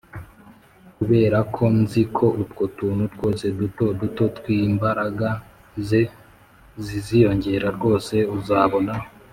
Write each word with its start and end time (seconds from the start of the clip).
kuberako 0.95 1.63
nzi 1.79 2.01
ko 2.15 2.25
utwo 2.41 2.63
tuntu 2.77 3.03
twose 3.13 3.45
duto 3.59 3.85
duto 3.99 4.23
twimbaraga 4.37 5.29
ze 5.87 6.01
ziziyongera 6.85 7.67
rwose, 7.77 8.15
uzabona 8.37 8.93